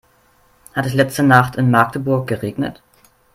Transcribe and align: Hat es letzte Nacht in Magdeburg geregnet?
Hat 0.73 0.87
es 0.87 0.95
letzte 0.95 1.21
Nacht 1.21 1.57
in 1.57 1.69
Magdeburg 1.69 2.25
geregnet? 2.25 2.81